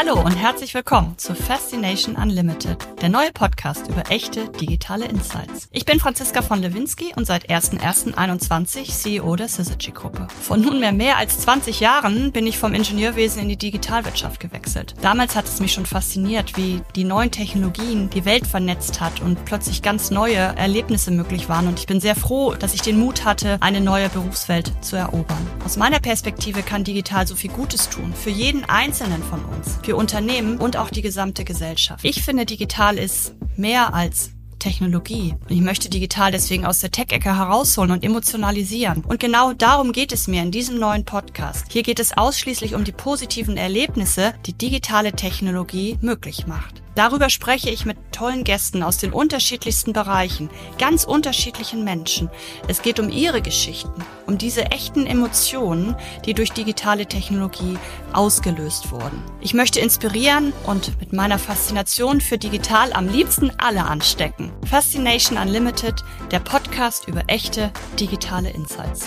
[0.00, 5.66] Hallo und herzlich willkommen zu Fascination Unlimited, der neue Podcast über echte digitale Insights.
[5.72, 10.28] Ich bin Franziska von Lewinsky und seit 01.01.21 CEO der Syzygy Gruppe.
[10.40, 14.94] Vor nunmehr mehr als 20 Jahren bin ich vom Ingenieurwesen in die Digitalwirtschaft gewechselt.
[15.02, 19.46] Damals hat es mich schon fasziniert, wie die neuen Technologien die Welt vernetzt hat und
[19.46, 23.24] plötzlich ganz neue Erlebnisse möglich waren und ich bin sehr froh, dass ich den Mut
[23.24, 25.44] hatte, eine neue Berufswelt zu erobern.
[25.64, 29.96] Aus meiner Perspektive kann digital so viel Gutes tun, für jeden Einzelnen von uns für
[29.96, 32.04] Unternehmen und auch die gesamte Gesellschaft.
[32.04, 35.34] Ich finde, digital ist mehr als Technologie.
[35.48, 39.02] Und ich möchte digital deswegen aus der Tech-Ecke herausholen und emotionalisieren.
[39.02, 41.64] Und genau darum geht es mir in diesem neuen Podcast.
[41.70, 46.82] Hier geht es ausschließlich um die positiven Erlebnisse, die digitale Technologie möglich macht.
[46.98, 52.28] Darüber spreche ich mit tollen Gästen aus den unterschiedlichsten Bereichen, ganz unterschiedlichen Menschen.
[52.66, 55.94] Es geht um ihre Geschichten, um diese echten Emotionen,
[56.26, 57.78] die durch digitale Technologie
[58.12, 59.22] ausgelöst wurden.
[59.40, 64.50] Ich möchte inspirieren und mit meiner Faszination für digital am liebsten alle anstecken.
[64.68, 67.70] Fascination Unlimited, der Podcast über echte
[68.00, 69.06] digitale Insights.